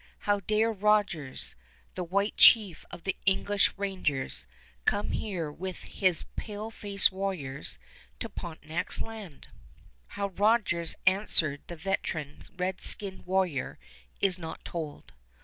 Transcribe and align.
How 0.21 0.39
dare 0.39 0.71
Rogers, 0.71 1.53
the 1.93 2.03
white 2.03 2.35
chief 2.35 2.85
of 2.89 3.03
the 3.03 3.15
English 3.27 3.71
rangers, 3.77 4.47
come 4.83 5.11
here 5.11 5.51
with 5.51 5.83
his 5.83 6.25
pale 6.35 6.71
faced 6.71 7.11
warriors 7.11 7.77
to 8.19 8.27
Pontiac's 8.27 8.99
land? 9.03 9.49
How 10.17 10.29
Rogers 10.29 10.95
answered 11.05 11.61
the 11.67 11.75
veteran 11.75 12.41
red 12.57 12.81
skinned 12.81 13.27
warrior 13.27 13.77
is 14.19 14.39
not 14.39 14.65
told. 14.65 15.13